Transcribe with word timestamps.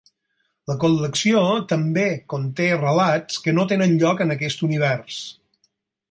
La 0.69 0.75
col·lecció 0.83 1.41
també 1.73 2.05
conté 2.35 2.71
relats 2.79 3.39
que 3.47 3.53
no 3.61 3.67
tenen 3.73 3.93
lloc 4.05 4.25
en 4.27 4.37
aquest 4.37 4.65
univers. 4.69 5.21